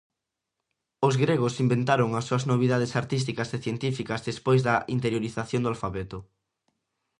[1.07, 6.19] Os gregos inventaron as súas novidades artísticas e científicas despois da interiorización do alfabeto.